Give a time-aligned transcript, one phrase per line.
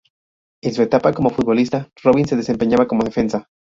[0.63, 3.47] En su etapa como futbolista, Robin se desempeñaba como defensa.